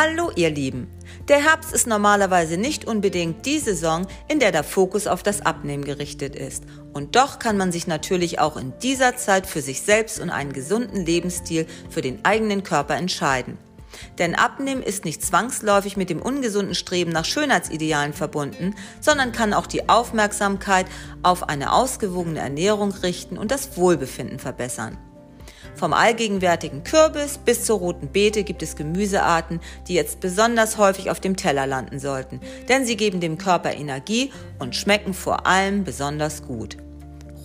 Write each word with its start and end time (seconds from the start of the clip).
Hallo 0.00 0.30
ihr 0.36 0.50
Lieben. 0.50 0.86
Der 1.26 1.42
Herbst 1.42 1.72
ist 1.72 1.88
normalerweise 1.88 2.56
nicht 2.56 2.84
unbedingt 2.84 3.44
die 3.44 3.58
Saison, 3.58 4.06
in 4.28 4.38
der 4.38 4.52
der 4.52 4.62
Fokus 4.62 5.08
auf 5.08 5.24
das 5.24 5.44
Abnehmen 5.44 5.84
gerichtet 5.84 6.36
ist. 6.36 6.62
Und 6.92 7.16
doch 7.16 7.40
kann 7.40 7.56
man 7.56 7.72
sich 7.72 7.88
natürlich 7.88 8.38
auch 8.38 8.56
in 8.56 8.72
dieser 8.80 9.16
Zeit 9.16 9.44
für 9.44 9.60
sich 9.60 9.82
selbst 9.82 10.20
und 10.20 10.30
einen 10.30 10.52
gesunden 10.52 11.04
Lebensstil 11.04 11.66
für 11.90 12.00
den 12.00 12.24
eigenen 12.24 12.62
Körper 12.62 12.94
entscheiden. 12.94 13.58
Denn 14.18 14.36
Abnehmen 14.36 14.84
ist 14.84 15.04
nicht 15.04 15.20
zwangsläufig 15.20 15.96
mit 15.96 16.10
dem 16.10 16.22
ungesunden 16.22 16.76
Streben 16.76 17.10
nach 17.10 17.24
Schönheitsidealen 17.24 18.12
verbunden, 18.12 18.76
sondern 19.00 19.32
kann 19.32 19.52
auch 19.52 19.66
die 19.66 19.88
Aufmerksamkeit 19.88 20.86
auf 21.24 21.48
eine 21.48 21.72
ausgewogene 21.72 22.38
Ernährung 22.38 22.92
richten 22.92 23.36
und 23.36 23.50
das 23.50 23.76
Wohlbefinden 23.76 24.38
verbessern. 24.38 24.96
Vom 25.78 25.92
allgegenwärtigen 25.92 26.82
Kürbis 26.82 27.38
bis 27.38 27.64
zur 27.64 27.78
roten 27.78 28.08
Beete 28.08 28.42
gibt 28.42 28.64
es 28.64 28.74
Gemüsearten, 28.74 29.60
die 29.86 29.94
jetzt 29.94 30.18
besonders 30.18 30.76
häufig 30.76 31.08
auf 31.08 31.20
dem 31.20 31.36
Teller 31.36 31.68
landen 31.68 32.00
sollten, 32.00 32.40
denn 32.68 32.84
sie 32.84 32.96
geben 32.96 33.20
dem 33.20 33.38
Körper 33.38 33.72
Energie 33.72 34.32
und 34.58 34.74
schmecken 34.74 35.14
vor 35.14 35.46
allem 35.46 35.84
besonders 35.84 36.42
gut. 36.42 36.78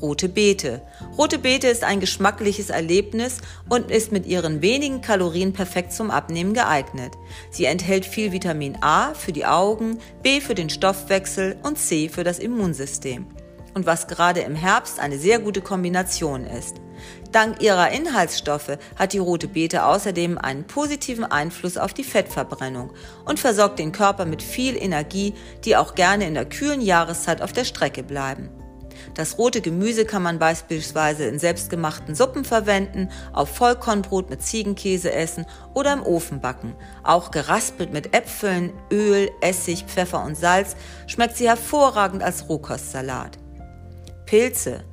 Rote 0.02 0.30
Beete. 0.30 0.82
Rote 1.16 1.38
Beete 1.38 1.68
ist 1.68 1.84
ein 1.84 2.00
geschmackliches 2.00 2.72
Erlebnis 2.72 3.38
und 3.70 3.92
ist 3.92 4.12
mit 4.12 4.26
ihren 4.26 4.64
wenigen 4.64 5.02
Kalorien 5.02 5.54
perfekt 5.54 5.94
zum 5.94 6.10
Abnehmen 6.10 6.56
geeignet. 6.56 7.14
Sie 7.52 7.66
enthält 7.66 8.04
viel 8.04 8.32
Vitamin 8.32 8.80
A 8.82 9.14
für 9.14 9.32
die 9.32 9.46
Augen, 9.46 10.00
B 10.24 10.42
für 10.42 10.56
den 10.56 10.72
Stoffwechsel 10.72 11.56
und 11.62 11.78
C 11.78 12.10
für 12.10 12.24
das 12.24 12.40
Immunsystem. 12.40 13.28
Und 13.76 13.86
was 13.86 14.08
gerade 14.08 14.42
im 14.42 14.56
Herbst 14.56 15.00
eine 15.00 15.20
sehr 15.20 15.38
gute 15.38 15.62
Kombination 15.62 16.48
ist. 16.48 16.83
Dank 17.34 17.64
ihrer 17.64 17.90
Inhaltsstoffe 17.90 18.78
hat 18.96 19.14
die 19.14 19.18
rote 19.18 19.48
Beete 19.48 19.86
außerdem 19.86 20.38
einen 20.38 20.68
positiven 20.68 21.24
Einfluss 21.24 21.78
auf 21.80 21.92
die 21.92 22.04
Fettverbrennung 22.04 22.92
und 23.26 23.40
versorgt 23.40 23.80
den 23.80 23.92
Körper 23.92 24.26
mit 24.26 24.44
viel 24.44 24.78
Energie, 24.78 25.34
die 25.66 25.76
auch 25.76 25.96
gerne 25.96 26.28
in 26.28 26.36
der 26.36 26.46
kühlen 26.46 26.80
Jahreszeit 26.80 27.42
auf 27.42 27.52
der 27.52 27.66
Strecke 27.66 28.04
bleiben. 28.04 28.50
Das 29.16 29.40
rote 29.40 29.62
Gemüse 29.62 30.06
kann 30.06 30.22
man 30.22 30.38
beispielsweise 30.38 31.26
in 31.26 31.40
selbstgemachten 31.40 32.14
Suppen 32.14 32.46
verwenden, 32.46 33.10
auf 33.34 33.50
Vollkornbrot 33.50 34.30
mit 34.30 34.44
Ziegenkäse 34.44 35.12
essen 35.12 35.48
oder 35.74 35.92
im 35.94 36.04
Ofen 36.04 36.40
backen. 36.40 36.76
Auch 37.02 37.32
geraspelt 37.32 37.92
mit 37.92 38.16
Äpfeln, 38.16 38.74
Öl, 38.92 39.32
Essig, 39.42 39.86
Pfeffer 39.88 40.24
und 40.24 40.38
Salz 40.38 40.76
schmeckt 41.08 41.36
sie 41.38 41.50
hervorragend 41.50 42.22
als 42.22 42.48
Rohkostsalat. 42.48 43.40
Pilze 44.28 44.84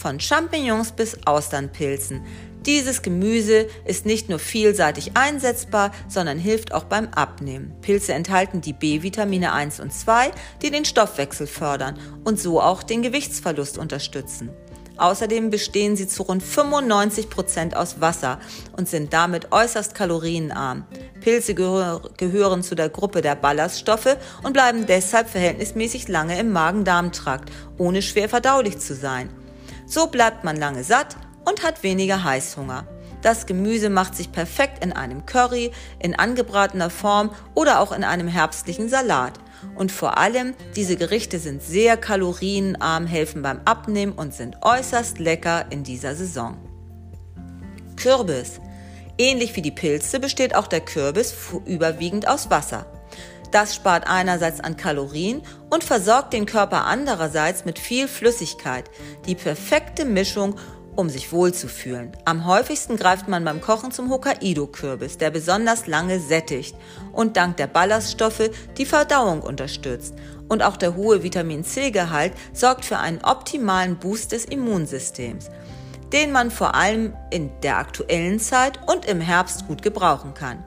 von 0.00 0.18
Champignons 0.18 0.92
bis 0.92 1.18
Austernpilzen. 1.26 2.22
Dieses 2.66 3.02
Gemüse 3.02 3.68
ist 3.86 4.04
nicht 4.04 4.28
nur 4.28 4.38
vielseitig 4.38 5.12
einsetzbar, 5.14 5.92
sondern 6.08 6.38
hilft 6.38 6.74
auch 6.74 6.84
beim 6.84 7.08
Abnehmen. 7.08 7.72
Pilze 7.80 8.12
enthalten 8.12 8.60
die 8.60 8.74
B-Vitamine 8.74 9.52
1 9.52 9.80
und 9.80 9.92
2, 9.92 10.30
die 10.62 10.70
den 10.70 10.84
Stoffwechsel 10.84 11.46
fördern 11.46 11.98
und 12.24 12.38
so 12.38 12.60
auch 12.60 12.82
den 12.82 13.00
Gewichtsverlust 13.02 13.78
unterstützen. 13.78 14.50
Außerdem 14.98 15.48
bestehen 15.48 15.96
sie 15.96 16.06
zu 16.06 16.24
rund 16.24 16.42
95 16.42 17.30
Prozent 17.30 17.74
aus 17.74 18.02
Wasser 18.02 18.38
und 18.76 18.86
sind 18.86 19.14
damit 19.14 19.50
äußerst 19.50 19.94
kalorienarm. 19.94 20.84
Pilze 21.22 21.54
gehören 21.54 22.62
zu 22.62 22.74
der 22.74 22.90
Gruppe 22.90 23.22
der 23.22 23.34
Ballaststoffe 23.34 24.18
und 24.42 24.52
bleiben 24.52 24.84
deshalb 24.84 25.30
verhältnismäßig 25.30 26.08
lange 26.08 26.38
im 26.38 26.52
Magen-Darm-Trakt, 26.52 27.50
ohne 27.78 28.02
schwer 28.02 28.28
verdaulich 28.28 28.78
zu 28.78 28.94
sein. 28.94 29.30
So 29.90 30.06
bleibt 30.06 30.44
man 30.44 30.54
lange 30.54 30.84
satt 30.84 31.16
und 31.44 31.64
hat 31.64 31.82
weniger 31.82 32.22
Heißhunger. 32.22 32.86
Das 33.22 33.46
Gemüse 33.46 33.90
macht 33.90 34.14
sich 34.14 34.30
perfekt 34.30 34.84
in 34.84 34.92
einem 34.92 35.26
Curry, 35.26 35.72
in 35.98 36.14
angebratener 36.14 36.90
Form 36.90 37.30
oder 37.56 37.80
auch 37.80 37.90
in 37.90 38.04
einem 38.04 38.28
herbstlichen 38.28 38.88
Salat. 38.88 39.32
Und 39.74 39.90
vor 39.90 40.16
allem, 40.16 40.54
diese 40.76 40.96
Gerichte 40.96 41.40
sind 41.40 41.60
sehr 41.60 41.96
kalorienarm, 41.96 43.06
helfen 43.06 43.42
beim 43.42 43.62
Abnehmen 43.64 44.12
und 44.12 44.32
sind 44.32 44.58
äußerst 44.62 45.18
lecker 45.18 45.66
in 45.70 45.82
dieser 45.82 46.14
Saison. 46.14 46.56
Kürbis. 47.96 48.60
Ähnlich 49.18 49.56
wie 49.56 49.62
die 49.62 49.72
Pilze 49.72 50.20
besteht 50.20 50.54
auch 50.54 50.68
der 50.68 50.82
Kürbis 50.82 51.34
überwiegend 51.66 52.28
aus 52.28 52.48
Wasser. 52.48 52.86
Das 53.50 53.74
spart 53.74 54.04
einerseits 54.06 54.60
an 54.60 54.76
Kalorien 54.76 55.42
und 55.70 55.82
versorgt 55.82 56.32
den 56.32 56.46
Körper 56.46 56.84
andererseits 56.84 57.64
mit 57.64 57.78
viel 57.78 58.06
Flüssigkeit. 58.06 58.90
Die 59.26 59.34
perfekte 59.34 60.04
Mischung, 60.04 60.56
um 60.96 61.08
sich 61.08 61.32
wohlzufühlen. 61.32 62.12
Am 62.24 62.46
häufigsten 62.46 62.96
greift 62.96 63.26
man 63.26 63.44
beim 63.44 63.60
Kochen 63.60 63.90
zum 63.90 64.10
Hokkaido-Kürbis, 64.10 65.18
der 65.18 65.30
besonders 65.30 65.86
lange 65.86 66.20
sättigt 66.20 66.76
und 67.12 67.36
dank 67.36 67.56
der 67.56 67.66
Ballaststoffe 67.66 68.50
die 68.76 68.86
Verdauung 68.86 69.40
unterstützt. 69.40 70.14
Und 70.48 70.62
auch 70.62 70.76
der 70.76 70.96
hohe 70.96 71.22
Vitamin 71.22 71.64
C-Gehalt 71.64 72.32
sorgt 72.52 72.84
für 72.84 72.98
einen 72.98 73.22
optimalen 73.24 73.98
Boost 73.98 74.32
des 74.32 74.44
Immunsystems, 74.44 75.48
den 76.12 76.32
man 76.32 76.50
vor 76.50 76.74
allem 76.74 77.14
in 77.30 77.50
der 77.62 77.78
aktuellen 77.78 78.40
Zeit 78.40 78.78
und 78.88 79.06
im 79.06 79.20
Herbst 79.20 79.66
gut 79.68 79.82
gebrauchen 79.82 80.34
kann. 80.34 80.64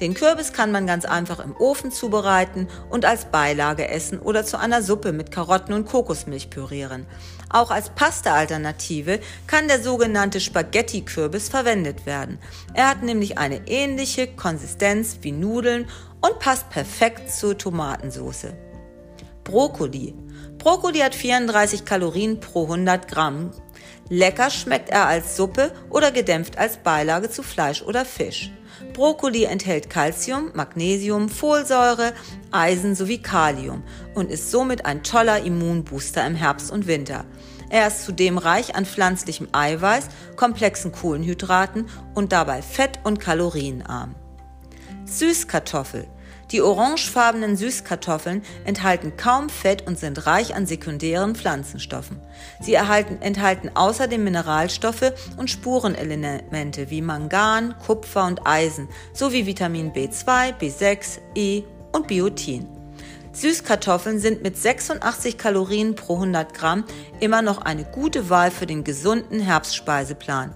Den 0.00 0.12
Kürbis 0.12 0.52
kann 0.52 0.72
man 0.72 0.86
ganz 0.86 1.06
einfach 1.06 1.38
im 1.38 1.56
Ofen 1.56 1.90
zubereiten 1.90 2.68
und 2.90 3.06
als 3.06 3.26
Beilage 3.26 3.88
essen 3.88 4.18
oder 4.18 4.44
zu 4.44 4.58
einer 4.58 4.82
Suppe 4.82 5.12
mit 5.12 5.30
Karotten 5.30 5.72
und 5.72 5.86
Kokosmilch 5.86 6.50
pürieren. 6.50 7.06
Auch 7.48 7.70
als 7.70 7.90
Pasta-Alternative 7.90 9.20
kann 9.46 9.68
der 9.68 9.80
sogenannte 9.80 10.40
Spaghetti-Kürbis 10.40 11.48
verwendet 11.48 12.04
werden. 12.04 12.38
Er 12.74 12.88
hat 12.90 13.02
nämlich 13.02 13.38
eine 13.38 13.66
ähnliche 13.68 14.26
Konsistenz 14.26 15.18
wie 15.22 15.32
Nudeln 15.32 15.88
und 16.20 16.38
passt 16.40 16.68
perfekt 16.68 17.30
zur 17.30 17.56
Tomatensauce. 17.56 18.48
Brokkoli. 19.44 20.14
Brokkoli 20.58 20.98
hat 20.98 21.14
34 21.14 21.84
Kalorien 21.84 22.40
pro 22.40 22.64
100 22.64 23.08
Gramm. 23.08 23.52
Lecker 24.08 24.50
schmeckt 24.50 24.90
er 24.90 25.06
als 25.06 25.36
Suppe 25.36 25.72
oder 25.90 26.12
gedämpft 26.12 26.58
als 26.58 26.78
Beilage 26.78 27.30
zu 27.30 27.42
Fleisch 27.42 27.82
oder 27.82 28.04
Fisch. 28.04 28.50
Brokkoli 28.92 29.44
enthält 29.44 29.90
Calcium, 29.90 30.50
Magnesium, 30.54 31.28
Folsäure, 31.28 32.12
Eisen 32.50 32.94
sowie 32.94 33.18
Kalium 33.18 33.82
und 34.14 34.30
ist 34.30 34.50
somit 34.50 34.86
ein 34.86 35.02
toller 35.02 35.42
Immunbooster 35.42 36.26
im 36.26 36.34
Herbst 36.34 36.70
und 36.70 36.86
Winter. 36.86 37.24
Er 37.68 37.88
ist 37.88 38.04
zudem 38.04 38.38
reich 38.38 38.76
an 38.76 38.86
pflanzlichem 38.86 39.48
Eiweiß, 39.52 40.08
komplexen 40.36 40.92
Kohlenhydraten 40.92 41.88
und 42.14 42.32
dabei 42.32 42.62
fett- 42.62 43.00
und 43.04 43.18
kalorienarm. 43.18 44.14
Süßkartoffel 45.04 46.06
die 46.52 46.62
orangefarbenen 46.62 47.56
Süßkartoffeln 47.56 48.42
enthalten 48.64 49.16
kaum 49.16 49.48
Fett 49.48 49.86
und 49.86 49.98
sind 49.98 50.26
reich 50.26 50.54
an 50.54 50.66
sekundären 50.66 51.34
Pflanzenstoffen. 51.34 52.20
Sie 52.60 52.74
erhalten, 52.74 53.20
enthalten 53.20 53.70
außerdem 53.74 54.22
Mineralstoffe 54.22 55.12
und 55.36 55.50
Spurenelemente 55.50 56.90
wie 56.90 57.02
Mangan, 57.02 57.74
Kupfer 57.84 58.26
und 58.26 58.46
Eisen 58.46 58.88
sowie 59.12 59.46
Vitamin 59.46 59.92
B2, 59.92 60.54
B6, 60.58 61.18
E 61.34 61.64
und 61.92 62.06
Biotin. 62.06 62.68
Süßkartoffeln 63.32 64.18
sind 64.18 64.42
mit 64.42 64.56
86 64.56 65.36
Kalorien 65.36 65.94
pro 65.94 66.14
100 66.14 66.54
Gramm 66.54 66.84
immer 67.20 67.42
noch 67.42 67.58
eine 67.58 67.84
gute 67.84 68.30
Wahl 68.30 68.50
für 68.50 68.66
den 68.66 68.82
gesunden 68.82 69.40
Herbstspeiseplan. 69.40 70.54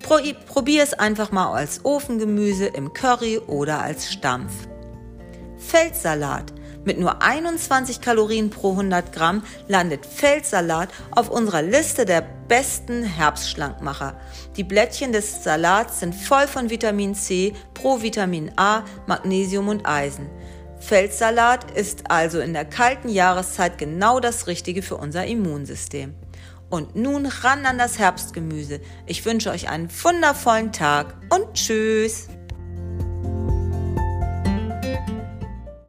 Probier 0.00 0.82
es 0.84 0.94
einfach 0.94 1.32
mal 1.32 1.52
als 1.52 1.84
Ofengemüse 1.84 2.66
im 2.66 2.92
Curry 2.92 3.38
oder 3.38 3.80
als 3.80 4.12
Stampf. 4.12 4.52
Feldsalat. 5.68 6.54
Mit 6.86 6.98
nur 6.98 7.20
21 7.20 8.00
Kalorien 8.00 8.48
pro 8.48 8.70
100 8.70 9.12
Gramm 9.12 9.42
landet 9.66 10.06
Feldsalat 10.06 10.88
auf 11.10 11.28
unserer 11.28 11.60
Liste 11.60 12.06
der 12.06 12.22
besten 12.22 13.02
Herbstschlankmacher. 13.02 14.18
Die 14.56 14.64
Blättchen 14.64 15.12
des 15.12 15.44
Salats 15.44 16.00
sind 16.00 16.14
voll 16.14 16.46
von 16.46 16.70
Vitamin 16.70 17.14
C, 17.14 17.52
Provitamin 17.74 18.50
A, 18.56 18.82
Magnesium 19.06 19.68
und 19.68 19.86
Eisen. 19.86 20.30
Feldsalat 20.80 21.70
ist 21.72 22.10
also 22.10 22.40
in 22.40 22.54
der 22.54 22.64
kalten 22.64 23.10
Jahreszeit 23.10 23.76
genau 23.76 24.20
das 24.20 24.46
Richtige 24.46 24.80
für 24.80 24.96
unser 24.96 25.26
Immunsystem. 25.26 26.14
Und 26.70 26.96
nun 26.96 27.26
ran 27.26 27.66
an 27.66 27.76
das 27.76 27.98
Herbstgemüse. 27.98 28.80
Ich 29.04 29.26
wünsche 29.26 29.50
euch 29.50 29.68
einen 29.68 29.90
wundervollen 30.02 30.72
Tag 30.72 31.14
und 31.28 31.52
tschüss. 31.52 32.28